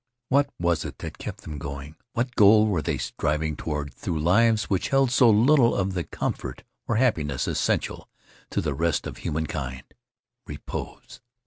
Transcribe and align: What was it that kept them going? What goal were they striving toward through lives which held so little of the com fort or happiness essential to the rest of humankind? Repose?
What 0.29 0.49
was 0.59 0.83
it 0.83 0.97
that 0.97 1.19
kept 1.19 1.41
them 1.41 1.59
going? 1.59 1.95
What 2.13 2.33
goal 2.33 2.65
were 2.65 2.81
they 2.81 2.97
striving 2.97 3.55
toward 3.55 3.93
through 3.93 4.19
lives 4.19 4.63
which 4.63 4.89
held 4.89 5.11
so 5.11 5.29
little 5.29 5.75
of 5.75 5.93
the 5.93 6.03
com 6.03 6.33
fort 6.33 6.63
or 6.87 6.95
happiness 6.95 7.47
essential 7.47 8.09
to 8.49 8.61
the 8.61 8.73
rest 8.73 9.05
of 9.05 9.17
humankind? 9.17 9.83
Repose? 10.47 11.21